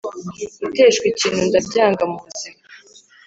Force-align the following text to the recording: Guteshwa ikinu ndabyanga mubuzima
Guteshwa 0.61 1.03
ikinu 1.11 1.39
ndabyanga 1.47 2.03
mubuzima 2.11 2.59